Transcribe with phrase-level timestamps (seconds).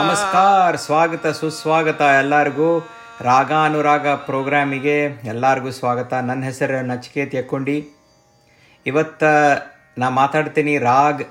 [0.00, 2.68] ನಮಸ್ಕಾರ, ಸ್ವಾಗತ, ಸುಸ್ವಾಗತ ಎಲ್ಲರಿಗೂ.
[3.20, 6.12] ರಾಗಾನುರಾಗ ಪ್ರೋಗ್ರಾಮಿಗೆ ಎಲ್ಲರಿಗೂ ಸ್ವಾಗತ.
[6.28, 7.76] ನನ್ನ ಹೆಸರು ನಚಿಕೇತ್ ಯಕ್ಕೊಂಡಿ.
[8.86, 9.24] ಇವತ್ತ
[9.98, 11.22] ನಾ ಮಾತಾಡ್ತೀನಿ ರಾಗ್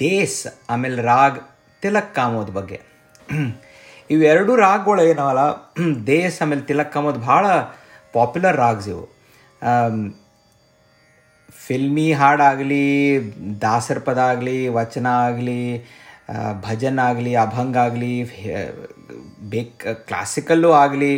[0.00, 0.38] ದೇಸ್
[0.70, 1.38] ಆಮೇಲೆ ರಾಗ್
[1.82, 2.78] ತಿಲಕ್ ಕಾಮೋದ್ ಬಗ್ಗೆ.
[4.10, 5.44] ಇವೆರಡು ರಾಗ್ಗಳು ಏನವಲ್ಲ
[6.06, 7.46] ದೇಸ್ ಆಮೇಲೆ ತಿಲಕ್ ಕಾಮೋದ್ ಭಾಳ
[8.12, 9.04] ಪಾಪ್ಯುಲರ್ ರಾಗ್ಸ್ ಇವು.
[11.66, 12.84] ಫಿಲ್ಮಿ ಹಾಡಾಗಲಿ
[13.62, 15.62] ದಾಸರ ಪದ ಆಗಲಿ ವಚನ ಆಗಲಿ
[16.66, 18.12] ಭಜನ್ ಆಗಲಿ, ಅಭಂಗ ಆಗಲಿ
[19.54, 21.12] ಬೇಕ್ ಕ್ಲಾಸಿಕಲ್ಲು ಆಗಲಿ,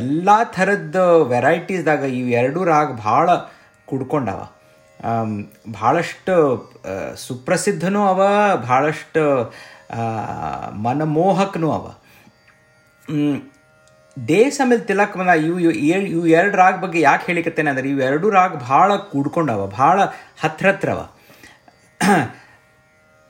[0.00, 0.96] ಎಲ್ಲ ಥರದ
[1.32, 3.30] ವೆರೈಟೀಸ್ದಾಗ ಇವು ಎರಡೂ ರಾಗ ಭಾಳ
[3.90, 4.40] ಕುಡ್ಕೊಂಡವ.
[5.80, 6.34] ಭಾಳಷ್ಟು
[7.26, 8.20] ಸುಪ್ರಸಿದ್ಧನೂ ಅವ,
[8.68, 9.24] ಭಾಳಷ್ಟು
[10.84, 11.86] ಮನಮೋಹಕನೂ ಅವ.
[14.16, 15.58] ದೇಶ ಆಮೇಲೆ ತಿಲಕ್ ಬಂದ, ಇವು
[16.14, 19.98] ಇವು ಎರಡು ರಾಗ ಬಗ್ಗೆ ಯಾಕೆ ಹೇಳಿಕತ್ತೇನೆ ಅಂದ್ರೆ, ಇವು ಎರಡು ರಾಗ ಭಾಳ ಕೂಡ್ಕೊಂಡವ, ಭಾಳ
[20.44, 21.00] ಹತ್ರ ಹತ್ರವ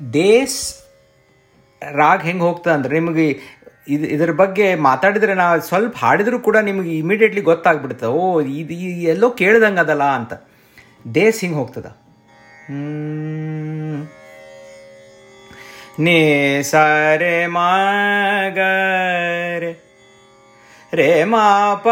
[0.00, 0.60] ದೇಸ್
[1.90, 3.40] ರಾಗ್ ಹೆಂಗೆ ಹೋಗ್ತದೆ ಅಂದ್ರೆ ನಿಮಗೆ
[3.88, 9.80] ಇದು ಇದ್ರ ಬಗ್ಗೆ ಮಾತಾಡಿದರೆ ನಾವು ಸ್ವಲ್ಪ ಹಾಡಿದರೂ ಕೂಡ ನಿಮಗೆ ಇಮಿಡಿಯೇಟ್ಲಿ ಗೊತ್ತಾಗ್ಬಿಡ್ತದೆ ಓ, ಇದು ಎಲ್ಲೋ ಕೇಳ್ದಂಗೆ
[9.80, 10.32] ಅದಲ್ಲ ಅಂತ.
[11.14, 11.96] ದೇಸ್ ಹಿಂಗೆ ಹೋಗ್ತದ.
[16.00, 19.84] ನೇ ಸಾರೆ ಮಾಗರೆ,
[20.92, 21.88] ರೇ ಮಾಪ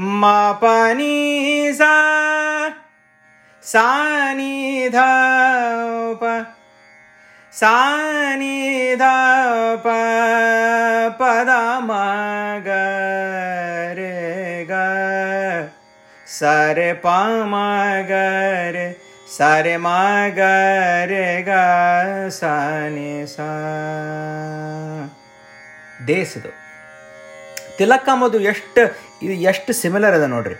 [0.00, 1.94] ಮಾಪ ನೀ ಸಾ
[3.62, 4.88] ಸಾ ನೀ
[6.14, 6.24] ಪ.
[7.60, 9.02] ಸಾನಿಧ
[9.76, 9.86] ಪ
[11.18, 12.68] ಪದ ಮಗ
[13.92, 14.72] ರೇ ಗ
[16.26, 17.06] ಸರೆ ಪ
[17.42, 18.12] ಮಗ
[19.36, 20.38] ಸರೆ ಮಗ
[21.04, 21.48] ರೇ ಗ
[22.28, 23.38] ಸಾನಿ ಸ.
[26.08, 26.48] ದೇಸದು.
[28.14, 30.54] ಮದು ಎಷ್ಟು, ಇದು ಎಷ್ಟು ಸಿಮಿಲರ್ ಅದ ನೋಡ್ರಿ.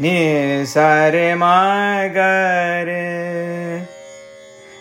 [0.00, 3.57] ನೀ ಸರೆ ಮಗರೆ.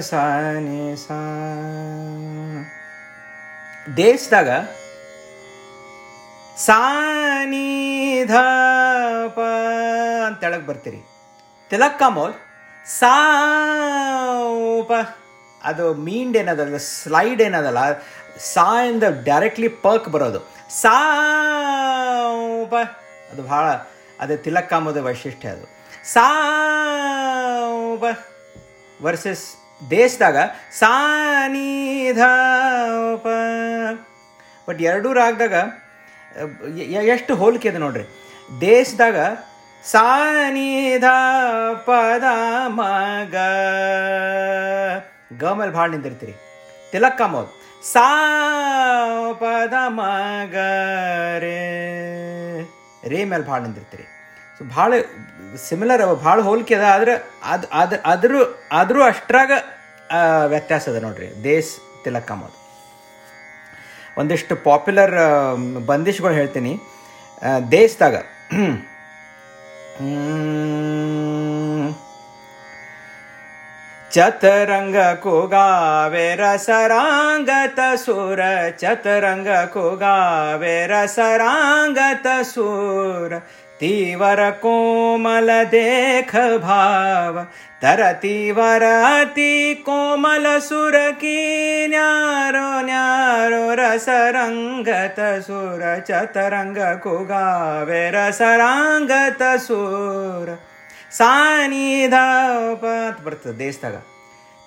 [0.00, 0.14] ಸ
[0.96, 1.10] ಸ.
[3.96, 4.48] ದೇಶದಾಗ
[6.56, 8.36] ಸಾನಿಧ
[9.26, 9.40] ಪ
[10.26, 11.06] ಅಂತೇಳಕ್ ಬರ್ತೀರಿ.
[11.70, 12.34] ತಿಲಕ್ ಸಾ
[12.86, 14.92] ಸಾಪ
[15.64, 17.78] ಅದು ಮೀಂಡ್ ಏನದಲ್ಲ, ಸ್ಲೈಡ್ ಏನದಲ್ಲ,
[18.38, 20.70] ಸಾ ಇಂದ ಡೈರೆಕ್ಟ್ಲಿ ಪರ್ಕ್ ಬರೋದು.
[20.70, 22.74] ಸಾಪ
[23.32, 23.76] ಅದು ಭಾಳ,
[24.20, 25.66] ಅದೇ ತಿಲಕ್ಕ ಮೋದ ವೈಶಿಷ್ಟ್ಯ ಅದು.
[26.12, 28.04] ಸಾಪ
[29.02, 29.56] ವರ್ಸಸ್
[29.90, 30.36] ದೇಶದಾಗ
[30.72, 32.18] ಸಾನಿಧ
[34.68, 35.54] ಬಟ್ ಎರಡೂ ರಾಗದಾಗ
[36.92, 38.04] ಎಷ್ಟು ಹೋಲಿಕೆ ಇದೆ ನೋಡ್ರಿ.
[38.60, 39.16] ದೇಶದಾಗ
[39.84, 41.04] ಸಾನಿಧ
[41.84, 42.24] ಪದ
[42.66, 43.34] ಮಗ.
[45.40, 45.44] ಗ
[45.74, 46.34] ಭಾಳ ನಿಂತಿರ್ತೀರಿ
[46.92, 47.48] ತಿಲಕ್ಕ ಮೋದ್
[47.92, 48.06] ಸಾ
[49.34, 50.54] ಪದ ಮಗ
[51.38, 51.58] ರೇ.
[53.08, 54.02] ರೇ ಮೇಲೆ ಭಾಳ ನಿಂತಿರ್ತೀರಿ
[54.58, 54.94] ಸೊ ಭಾಳ
[55.62, 57.14] ಸಿಮಿಲರ್ ಅವ ಭಾಳ ಹೋಲಿಕೆ ಅದ ಆದ್ರೆ
[57.46, 58.32] ಅದು ಅದು ಅದ್ರ
[58.72, 59.50] ಆದರೂ ಅಷ್ಟ್ರಾಗ
[60.10, 61.70] ಆ, ವ್ಯತ್ಯಾಸ ಅದ ನೋಡ್ರಿ ದೇಸ್
[62.04, 62.56] ತಿಲಕ್ ಅದು
[64.16, 65.14] ಒಂದಿಷ್ಟು ಪಾಪ್ಯುಲರ್
[65.86, 66.72] ಬಂದಿಶ್ಗಳು ಹೇಳ್ತೀನಿ
[67.72, 68.16] ದೇಶದಾಗ.
[74.10, 78.40] ಚತರಂಗ ಕುಗಾವೆ ರಸರಾಂಗತ ಸೂರ
[78.78, 83.32] ಚತರಂಗ ಕುಗಾವೆ ರಸರಾಂಗತ ಸುರ
[83.84, 87.34] ತೀವರ ಕೋಮಲ ದೇಖ ಭಾವ
[87.82, 89.50] ತರ ತೀವರ ಅತಿ
[89.84, 91.34] ಕೋಮಲ ಸುರ ಕಿ
[91.88, 100.48] ನ್ಯಾರೋ ನ್ಯಾರೋ ರಸರಂಗತ ಸುರ ಚತರಂಗ ಕುಗಾವೆ ರಸರಾಂಗತ ಸುರ
[101.12, 102.16] ಸಾನಿಧ
[102.62, 104.00] ಅಂತ ಬರ್ತದೆ ದೇಶದಾಗ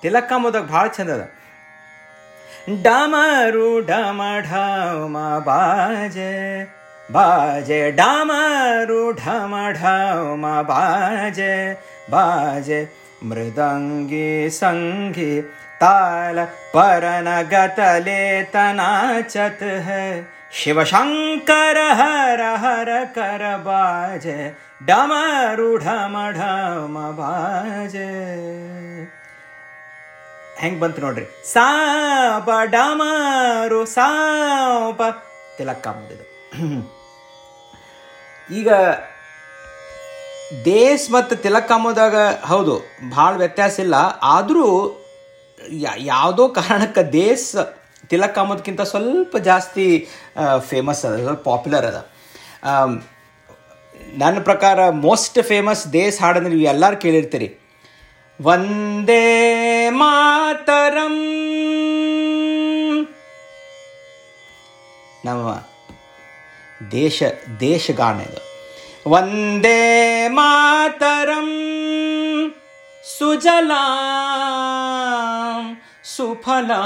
[0.03, 1.25] ತಿಲಕ್ ಕಾಮೋದಾಗ ಭಾಳ ಚಂದ ಅದ
[2.83, 6.33] ಡಮರು ಡಮ ಢಮ ಬಾಜೆ
[7.08, 11.55] ಬಾಜೆ ಡಮರು ಢಮ ಢಮ ಬಾಜೆ
[12.11, 12.81] ಬಾಜೆ
[13.29, 15.32] ಮೃದಂಗಿ ಸಂಗಿ
[15.81, 16.38] ತಾಲ
[16.75, 20.05] ಪರನ ಗತಲೆ ತನಾಚತ್ है
[20.56, 24.37] ಶಿವ ಶಂಕರ ಹರ ಹರ ಕರ ಬಾಜೆ
[24.87, 28.08] ಡಮರು ಢಮ ಢಮ ಬಾಜೆ
[30.61, 35.00] ಹೆಂಗ್ ಬಂತು ನೋಡ್ರಿ ಸಾಪ ಡಮರು ಸಾಪ
[35.56, 36.26] ತಿಲಕ್ಕ ಮುಂದಿದು
[38.59, 38.69] ಈಗ
[40.65, 42.15] ದೇಸ್ ಮತ್ತು ತಿಲಕ್ ಕಾಮೋದಾಗ
[42.51, 42.75] ಹೌದು,
[43.15, 43.95] ಭಾಳ ವ್ಯತ್ಯಾಸ ಇಲ್ಲ.
[44.35, 44.67] ಆದರೂ
[46.13, 47.47] ಯಾವುದೋ ಕಾರಣಕ್ಕೆ ದೇಸ್
[48.11, 49.85] ತಿಲಕ್ ಕಾಮದ್ಕಿಂತ ಸ್ವಲ್ಪ ಜಾಸ್ತಿ
[50.69, 51.99] ಫೇಮಸ್ ಅದ, ಸ್ವಲ್ಪ ಪಾಪ್ಯುಲರ್ ಅದ.
[54.21, 57.49] ನನ್ನ ಪ್ರಕಾರ ಮೋಸ್ಟ್ ಫೇಮಸ್ ದೇಸ್ ಹಾಡನ್ನು ನೀವು ಎಲ್ಲರೂ ಕೇಳಿರ್ತೀರಿ.
[58.39, 59.25] ವಂದೇ
[60.01, 61.15] ಮಾತರಂ.
[65.25, 65.47] ನಮ್ಮ
[66.92, 67.22] देश
[67.60, 68.19] देशगान
[69.12, 71.48] वन्दे मातरं
[73.04, 73.84] सुजला
[76.16, 76.81] सुफला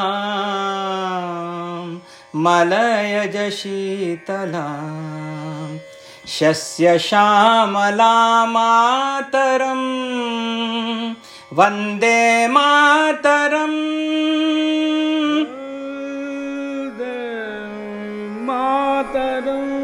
[2.45, 4.67] मलयज शीतला
[6.37, 8.13] शस्य श्यामला
[8.55, 9.83] मातरं
[11.57, 13.75] वन्दे मातरं
[16.99, 17.17] दे
[18.47, 19.80] मातरम्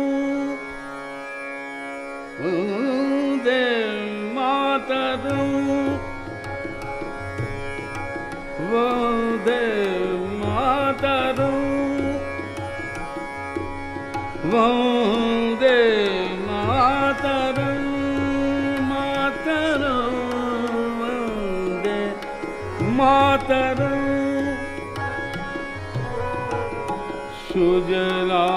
[27.57, 28.47] सुजला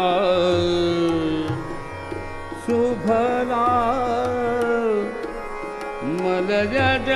[2.64, 3.68] सुभला
[6.24, 7.08] मलजट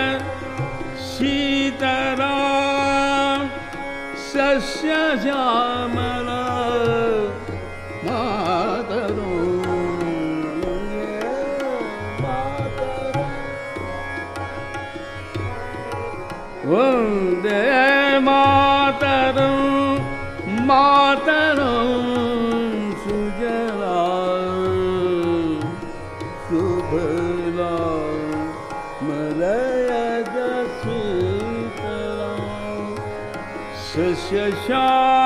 [1.08, 2.30] शीतरा
[4.30, 5.36] सस्य ज
[5.94, 6.08] मा
[8.90, 9.34] तरु
[18.26, 18.42] मा
[19.04, 19.50] तरु
[20.68, 21.03] मा
[34.52, 35.23] Shah.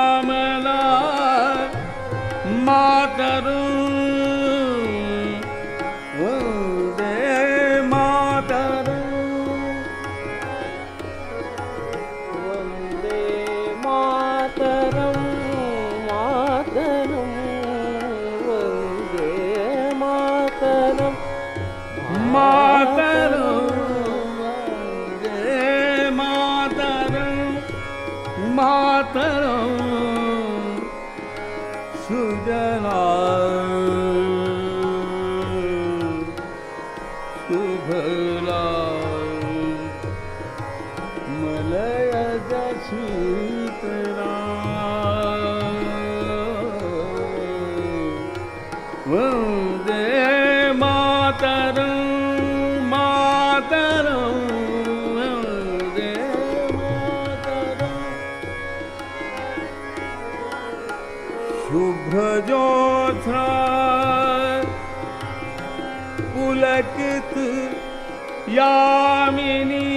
[68.55, 69.89] यामिनी।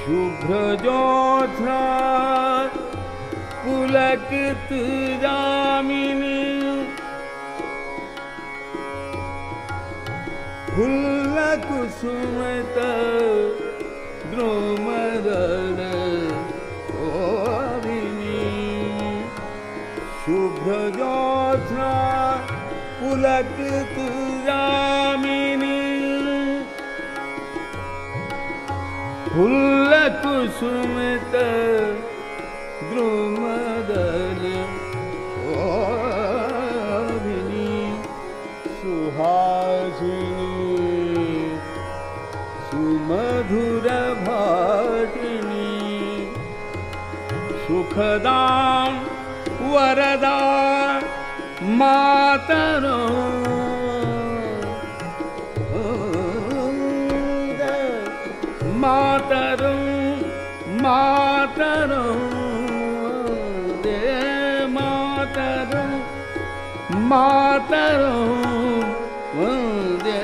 [0.00, 1.80] शुभ्रजोत्सा
[3.64, 4.72] पुलकित
[10.70, 11.68] शुभ्रोलकिनीलक
[12.00, 12.76] सुमत
[14.30, 15.20] ड्रोमरी
[20.22, 21.10] शुभ्रो
[23.00, 23.99] पुलकित
[29.40, 31.34] फुल्लकुसुमित
[32.88, 34.42] द्रुमदल
[35.60, 37.70] ओभिनी
[38.80, 40.50] सुहासिनी
[42.66, 43.88] सुमधुर
[44.28, 45.72] भाटिनी
[47.64, 48.92] सुखदां
[49.72, 50.36] वरदा
[51.80, 53.00] मातरो
[67.12, 68.14] ಮಾತರು,
[69.44, 70.18] ಒಂದೇ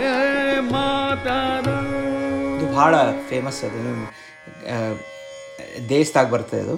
[0.73, 1.77] ಮಾತರು.
[2.55, 2.95] ಇದು ಭಾಳ
[3.29, 3.81] ಫೇಮಸ್ ಅದು.
[5.89, 6.77] ದೇಶದಾಗ ಬರ್ತದೆ ಅದು.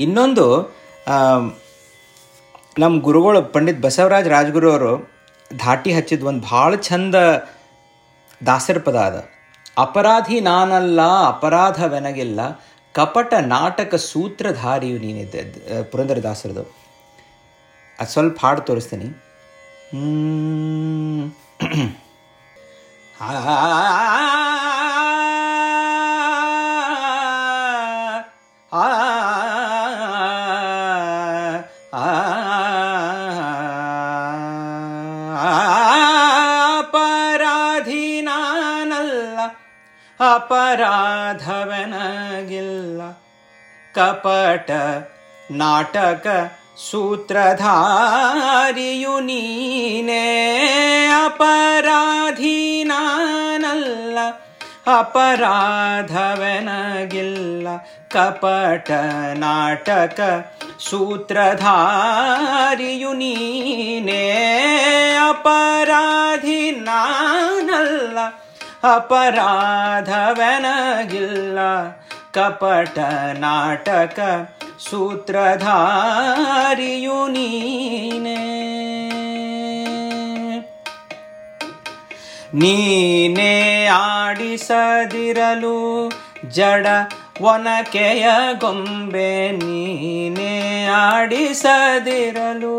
[0.00, 0.46] ಇನ್ನೊಂದು
[2.78, 4.92] ನಮ್ಮ ಗುರುಗಳು ಪಂಡಿತ್ ಬಸವರಾಜ್ ರಾಜಗುರು ಅವರು
[5.50, 7.16] ಧಾಟಿ ಹಚ್ಚಿದ ಒಂದು ಭಾಳ ಚಂದ
[8.46, 9.18] ದಾಸರ ಪದ ಅದ.
[9.78, 12.40] ಅಪರಾಧಿ ನಾನಲ್ಲ ಅಪರಾಧವೆನಗಿಲ್ಲ
[12.94, 15.40] ಕಪಟ ನಾಟಕ ಸೂತ್ರಧಾರಿಯು ನೀನಿದ್ದೆ
[15.90, 16.64] ಪುರಂದರದಾಸರದು
[17.98, 19.08] ಅದು ಸ್ವಲ್ಪ ಹಾಡು ತೋರಿಸ್ತೀನಿ
[19.90, 21.24] ಹ್ಮ್.
[23.20, 23.30] ಆ
[28.72, 28.84] ಆ
[31.96, 32.04] ಆ
[36.74, 39.38] ಅಪರಾಧಿ ನಾನಲ್ಲ
[43.94, 44.70] ಕಪಟ
[45.56, 46.26] ನಾಟಕ
[46.83, 47.65] ಸೂತ್ರಧಾರಿಯು
[49.21, 50.25] ನೀನೇ
[51.23, 54.17] ಅಪರಾಧಿ ನಾನಲ್ಲ
[56.31, 57.67] ಅಪರಾಧವೆನಗಿಲ್ಲ
[58.09, 58.89] ಕಪಟ
[59.39, 60.19] ನಾಟಕ
[60.79, 61.61] ಸೂತ್ರಧಾರಿಯು
[63.13, 64.23] ನೀನೇ
[65.29, 68.17] ಅಪರಾಧಿ ನಾನಲ್ಲ
[70.31, 71.59] ಅಪರಾಧವೆನಗಿಲ್ಲ
[72.31, 72.97] ಕಪಟ
[73.39, 74.19] ನಾಟಕ
[74.90, 78.40] ಸೂತ್ರಧಾರಿಯು ನೀನೆ.
[82.54, 85.78] ನೀನೇ ಆಡಿಸದಿರಲು
[86.48, 86.86] ಜಡ
[87.40, 88.26] ಒನಕೆಯ
[88.60, 92.78] ಗೊಂಬೆ ನೀನೇ ಆಡಿಸದಿರಲು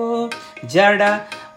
[0.65, 1.01] ಜಡ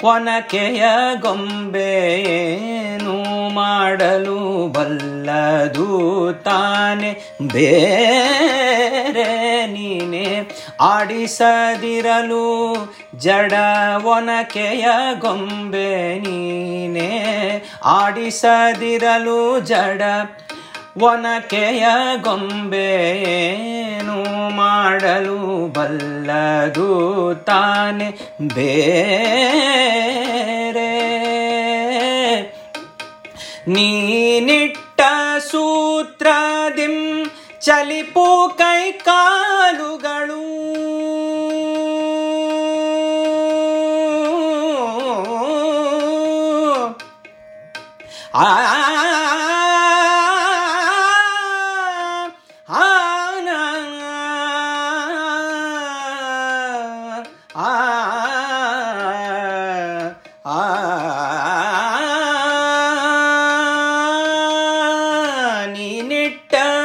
[0.02, 0.85] ಒನಕೆಯ
[1.21, 1.90] ಗೊಂಬೆ
[2.28, 3.14] ಏನು
[3.49, 5.87] ಮಾಡಲು ಬಲ್ಲದು
[6.45, 7.11] ತಾನೆ?
[7.52, 9.26] ಬೇರೆ
[9.67, 10.50] ನೀನೆ
[10.81, 12.47] ಆಡಿಸದಿರಲು
[13.17, 13.52] ಜಡ
[14.05, 14.87] ಒನಕೆಯ
[15.19, 17.11] ಗೊಂಬೆ ನೀನೆ
[17.85, 20.02] ಆಡಿಸದಿರಲು ಜಡ
[21.02, 21.87] ಒನಕೆಯ
[22.17, 23.78] ಗೊಂಬೆನು
[25.00, 26.87] ಮಾಡಲು ಬಲ್ಲದು
[27.45, 28.07] ತಾನೆ
[28.55, 28.95] ಬೇರೆ
[33.69, 35.00] ನೀನಿಟ್ಟ
[35.50, 36.97] ಸೂತ್ರದಿಂ
[37.61, 38.26] ಚಲಿಪು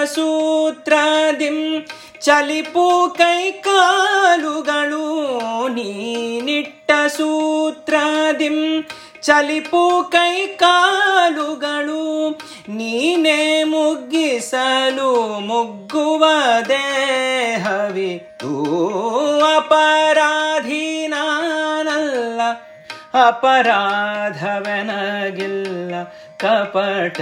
[0.05, 1.57] ಸೂತ್ರದಿಂ
[2.21, 2.85] ಚಲಿಪು
[3.17, 5.07] ಕೈಕಾಲುಗಳು,
[5.67, 8.57] ನೀನಿಟ್ಟ ಸೂತ್ರದಿಂ
[9.21, 12.03] ಚಲಿಪು ಕೈಕಾಲುಗಳು,
[12.69, 16.23] ನೀನೇ ಮುಗ್ಗಿಸಲು ಮುಗ್ಗುವ
[16.69, 18.11] ದೇಹವಿ?
[18.39, 18.53] ತೂ
[19.57, 22.41] ಅಪರಾಧಿ ನಾನಲ್ಲ,
[23.27, 24.03] ಅಪರಾಧವೆನಗಿಲ್ಲ.
[26.43, 27.21] ಕಪಟ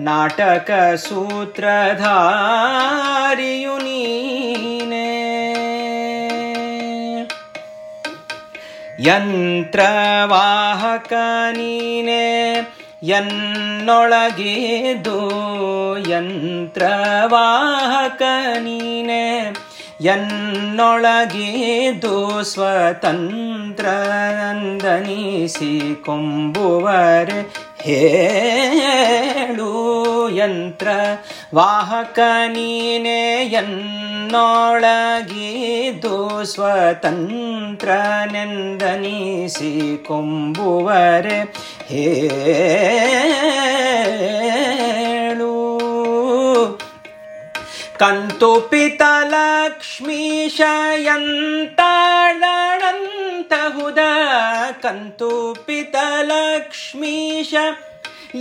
[0.00, 5.08] ನಾಟಕ ಸೂತ್ರಧಾರಿಯು ನೀನೆ.
[9.02, 11.12] ಯಂತ್ರವಾಹಕ
[11.50, 12.54] ನೀನೇ
[13.02, 15.18] ಎನ್ನೊಳಗಿದು
[16.08, 18.22] ಯಂತ್ರವಾಹಕ
[18.58, 19.54] ನೀನೇ.
[20.00, 23.86] ಎನ್ನೊಳಗಿದು ಸ್ವತಂತ್ರ
[24.32, 30.88] ನಂದನಿಸಿ ಕೊಂಬುವರೆ ಹೇಳು ಯಂತ್ರ
[31.54, 37.88] ವಾಹಕ ನೀನೇ ಎನ್ನೊಳಗಿದು ಸ್ವತಂತ್ರ
[38.32, 41.54] ನೆಂದನಿಸಿ ಕೊಂಬುವರೆ.
[41.88, 42.68] ಹೇಳು.
[47.98, 48.60] ಕಂತು
[53.48, 54.00] ಪಿತಲಕ್ಷ್ಮೀಶಯಂತಾಳಂತಹುದ
[54.82, 55.30] ಕಂತು
[55.66, 57.54] ಪಿತಲಕ್ಷ್ಮೀಶ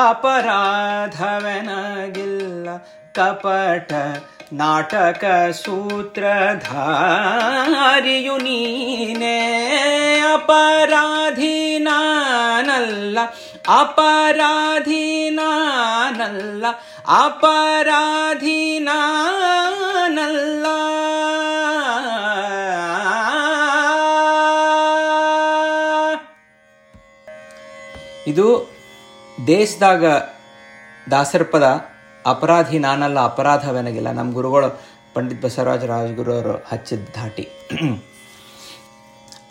[0.00, 2.68] ಅಪರಾಧವೆನಗಿಲ್ಲ
[3.12, 3.92] ಕಪಟ
[4.52, 9.40] ನಾಟಕ ಸೂತ್ರಧಾರಿಯು ನೀನೇ
[10.32, 13.18] ಅಪರಾಧೀನಲ್ಲ
[13.68, 16.66] ಅಪರಾಧೀನಲ್ಲ ಅಪರಾಧಿ ನಾನಲ್ಲ
[17.08, 20.66] ಅಪರಾಧಿ ನಾನಲ್ಲ
[28.26, 28.76] ಇದು
[29.46, 30.04] ದೇಶದಾಗ
[31.10, 31.97] ದಾಸರ ಪದ.
[32.26, 34.10] ಅಪರಾಧಿ ನಾನಲ್ಲ, ಅಪರಾಧವೆನಗಿಲ್ಲ.
[34.10, 34.80] ನಮ್ಮ ಗುರುಗಳು
[35.14, 37.48] ಪಂಡಿತ್ ಬಸವರಾಜ ರಾಜಗುರು ಅವರು ಹಚ್ಚಿದ ಧಾಟಿ.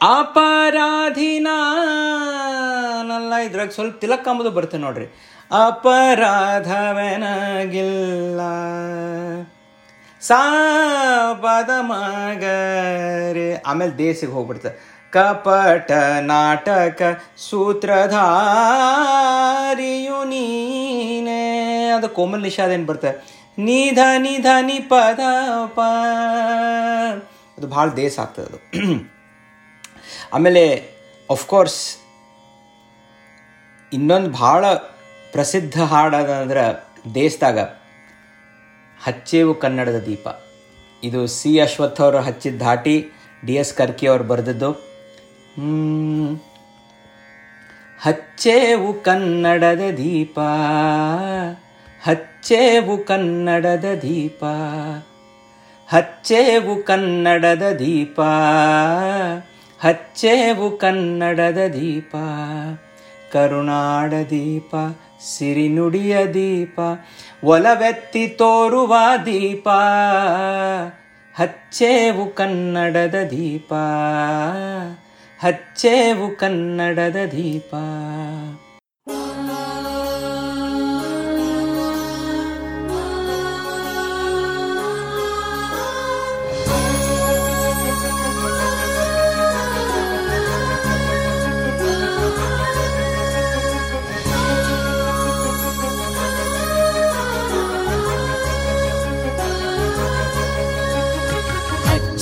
[0.02, 5.16] ಅಪರಾಧಿ ನಾನಲ್ಲ, ಇದ್ರಾಗ ಸ್ವಲ್ಪ ತಿಲಕ್ ಅಂಬುದು ಬರುತ್ತೆ ನೋಡ್ರಿ.
[5.66, 8.40] ಅಪರಾಧವೆನಗಿಲ್ಲ.
[10.22, 13.56] ಸಾಪದ ಮಗರೆ.
[13.56, 14.66] ಆಮೇಲೆ ದೇಸಿಗೆ ಹೋಗ್ಬಿಡ್ತ.
[15.14, 17.02] ಕಪಟ ನಾಟಕ
[17.38, 20.87] ಸೂತ್ರಧಾರಿಯು ನೀನೇ
[21.98, 25.20] ಅದು ಕೋಮಲ್ ನಿಷಾದ ಏನು ಬರ್ತದೆ ನಿಧ ನಿಧ ನಿ ಪದ
[25.66, 25.80] ಪ.
[27.58, 28.60] ಅದು ಭಾಳ ದೇಶ ಆಗ್ತದೆ ಅದು.
[30.34, 30.64] ಆಮೇಲೆ
[31.30, 31.98] ಅಫ್ಕೋರ್ಸ್
[33.94, 34.74] ಇನ್ನೊಂದು ಭಾಳ
[35.32, 36.86] ಪ್ರಸಿದ್ಧ ಹಾಡದಂದ್ರೆ
[37.16, 37.60] ದೇಶದಾಗ,
[39.04, 40.28] ಹಚ್ಚೇವು ಕನ್ನಡದ ದೀಪ.
[41.04, 43.06] ಇದು ಸಿ ಅಶ್ವಥ್ ಅವರು ಹಚ್ಚಿದ ಧಾಟಿ,
[43.46, 44.72] ಡಿ ಎಸ್ ಕರ್ಕಿ ಅವರು ಬರೆದದ್ದು.
[48.02, 50.40] ಹಚ್ಚೇವು ಕನ್ನಡದ ದೀಪ.
[52.02, 54.44] ಹಚ್ಚೇವು ಕನ್ನಡದ ದೀಪ,
[55.94, 58.22] ಹಚ್ಚೇವು ಕನ್ನಡದ ದೀಪ,
[59.84, 62.16] ಹಚ್ಚೇವು ಕನ್ನಡದ ದೀಪ,
[63.34, 64.76] ಕರುಣಾಡ ದೀಪ,
[65.36, 66.80] ಸಿರಿನುಡಿಯ ದೀಪ,
[67.44, 69.68] ಒಲವೆತ್ತಿ ತೋರುವ ದೀಪ,
[71.40, 73.74] ಹಚ್ಚೇವು ಕನ್ನಡದ ದೀಪ,
[75.44, 77.76] ಹಚ್ಚೇವು ಕನ್ನಡದ ದೀಪ.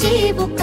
[0.06, 0.55] ಹಚ್ಚೇವು ಕನ್ನಡದ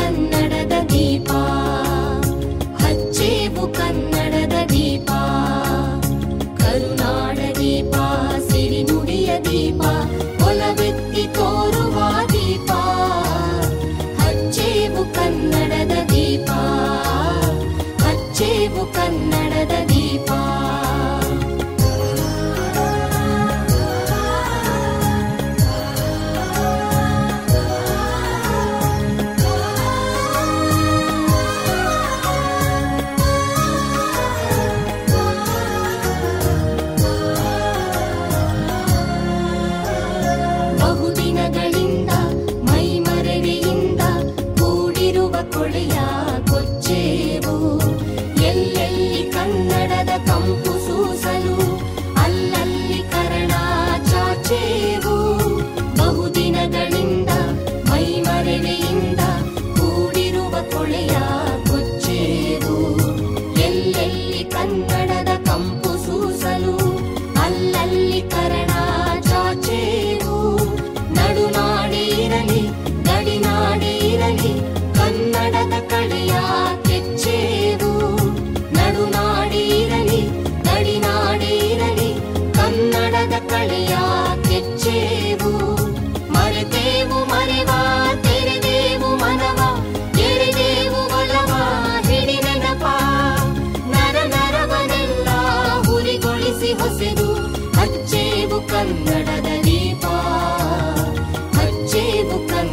[102.22, 102.71] ಹಚ್ಚೇವು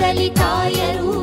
[0.00, 1.17] కదలికాయరు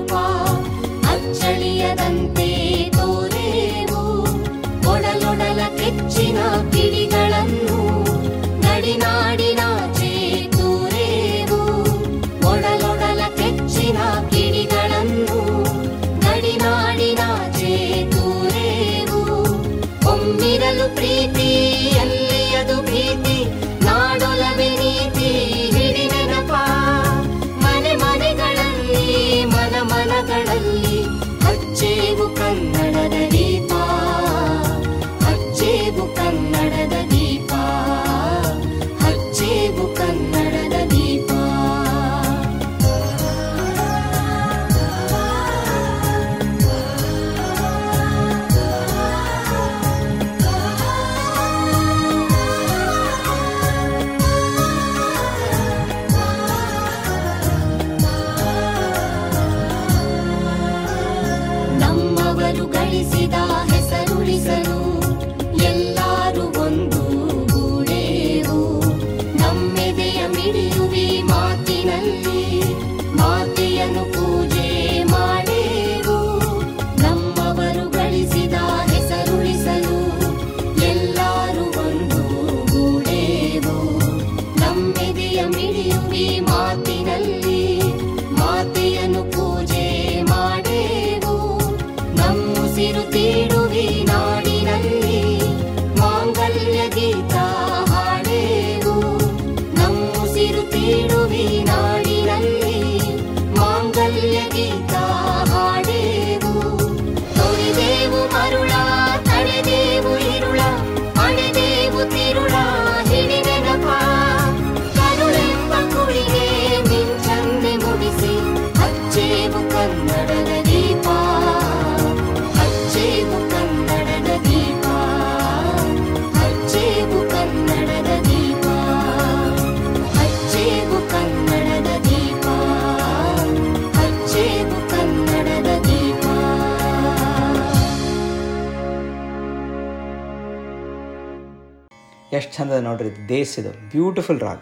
[142.55, 144.61] ಎಷ್ಟು ಚಂದ ನೋಡ್ರಿ, ದೇಸ್ ಇದು ಬ್ಯೂಟಿಫುಲ್ ರಾಗ್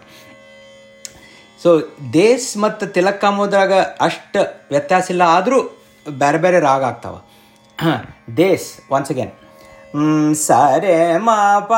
[1.62, 1.70] ಸೊ
[2.16, 3.72] ದೇಸ್ ಮತ್ತು ತಿಲಕ್ಕಂಬೋದ್ರಾಗ
[4.06, 4.40] ಅಷ್ಟು
[4.72, 5.58] ವ್ಯತ್ಯಾಸ ಇಲ್ಲ, ಆದರೂ
[6.22, 7.14] ಬೇರೆ ಬೇರೆ ರಾಗ ಆಗ್ತಾವ.
[8.40, 9.32] ದೇಸ್ ಒನ್ಸ್ ಅಗೇನ್
[10.84, 11.38] ರೇ ಮಾ
[11.70, 11.72] ಪ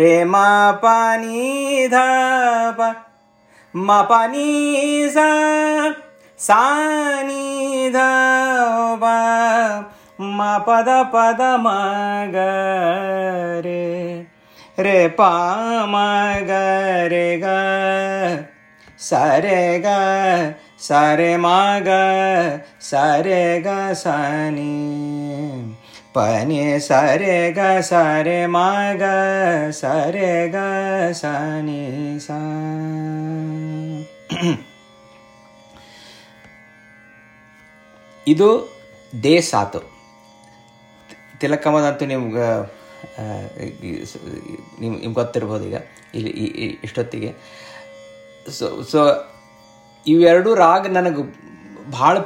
[0.00, 0.46] ರೇ ಮಾ
[0.82, 0.86] ಪ
[1.22, 1.42] ನೀ
[1.94, 1.96] ಧ
[2.78, 2.80] ಪ
[3.74, 4.48] ಮ ಪ ನೀ
[5.16, 5.26] ಸ
[6.40, 6.62] ಸಾ
[7.28, 7.44] ನೀ
[9.02, 9.06] ಪ
[10.38, 11.68] ಮ ಪದ ಪದ ಮ
[12.34, 12.46] ಗ
[13.66, 13.82] ರೇ.
[14.78, 15.28] ರೇ ಪಾ
[16.40, 16.50] ಗ
[17.06, 17.44] ರೇ ಗ
[18.98, 19.86] ಸರೆ ಗ
[20.78, 21.46] ಸರೆ ಮ
[21.86, 21.88] ಗ
[22.80, 24.74] ಸರೆ ಗ ಸನಿ
[26.14, 28.56] ಪನಿ ಸರೆ ಗ ಸರೆ ಮ
[29.00, 29.02] ಗ
[29.70, 30.56] ಸರೆ ಗ
[31.12, 31.82] ಸನಿ
[32.18, 32.30] ಸ
[38.26, 38.48] ಇದು
[39.24, 39.80] ದೇ ಸಾತು.
[41.40, 42.75] ತಿಲಕಮದಂತೂ ನಿಮ್ಗೆ
[44.80, 45.78] ನಿಮ್, ನಿಮ್ಗೆ ಗೊತ್ತಿರ್ಬೋದು ಈಗ,
[46.16, 46.32] ಇಲ್ಲಿ
[46.86, 47.30] ಇಷ್ಟೊತ್ತಿಗೆ.
[48.58, 49.00] ಸೊ ಸೊ
[50.06, 51.22] ಇವೆರಡು ರಾಗ ನನಗೆ
[51.98, 52.16] ಭಾಳ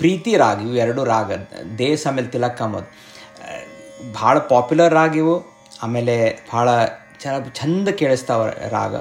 [0.00, 1.30] ಪ್ರೀತಿ ರಾಗ, ಇವೆರಡು ರಾಗ.
[1.82, 2.88] ದೇಸ್ ಆಮೇಲೆ ತಿಲಕ್ ಅಂಬೋದು
[4.18, 5.36] ಭಾಳ ಪಾಪ್ಯುಲರ್ ರಾಗ ಇವು,
[5.84, 6.16] ಆಮೇಲೆ
[6.52, 6.68] ಭಾಳ
[7.58, 8.42] ಚಂದ ಕೇಳಿಸ್ತಾವ
[8.76, 8.94] ರಾಗ.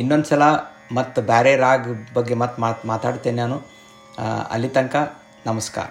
[0.00, 0.42] ಇನ್ನೊಂದು ಸಲ
[0.98, 1.82] ಮತ್ತು ಬೇರೆ ರಾಗ
[2.16, 3.58] ಬಗ್ಗೆ ಮತ್ತೆ ಮಾತು, ಮಾತಾಡ್ತೇನೆ ನಾನು.
[4.54, 4.96] ಅಲ್ಲಿ ತನಕ
[5.46, 5.90] ನಮಸ್ಕಾರ.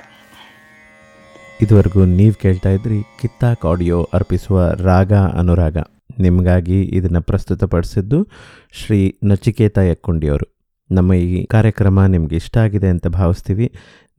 [1.61, 5.77] ಇದುವರೆಗೂ ನೀವು ಕೇಳ್ತಾ ಇದ್ರಿ ಕಿತ್ತಾಕ್ ಆಡಿಯೋ ಅರ್ಪಿಸುವ ರಾಗ ಅನುರಾಗ.
[6.19, 8.27] ನಿಮಗಾಗಿ ಇದನ್ನು ಪ್ರಸ್ತುತಪಡಿಸಿದ್ದು
[8.71, 10.47] ಶ್ರೀ ನಚಿಕೇತ ಯಕ್ಕುಂಡಿಯವರು.
[10.91, 13.71] ನಮ್ಮ ಈ ಕಾರ್ಯಕ್ರಮ ನಿಮಗೆ ಇಷ್ಟ ಆಗಿದೆ ಅಂತ ಭಾವಿಸ್ತೀವಿ.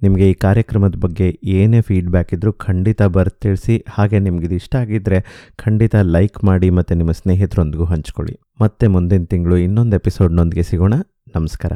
[0.02, 5.50] ನಿಮಗೆ ಈ ಕಾರ್ಯಕ್ರಮದ ಬಗ್ಗೆ ಏನೇ ಫೀಡ್ಬ್ಯಾಕ್ ಇದ್ದರೂ ಖಂಡಿತ ಬರ್ ತಿಳಿಸಿ ಹಾಗೆ ನಿಮ್ಗೆ ಇದು ಇಷ್ಟ ಆಗಿದ್ದರೆ
[5.56, 8.40] ಖಂಡಿತ ಲೈಕ್ ಮಾಡಿ ಮತ್ತು ನಿಮ್ಮ ಸ್ನೇಹಿತರೊಂದಿಗೂ ಹಂಚ್ಕೊಳ್ಳಿ.
[8.60, 10.94] ಮತ್ತೆ ಮುಂದಿನ ತಿಂಗಳು ಇನ್ನೊಂದು ಎಪಿಸೋಡ್ನೊಂದಿಗೆ ಸಿಗೋಣ.
[11.36, 11.72] ನಮಸ್ಕಾರ.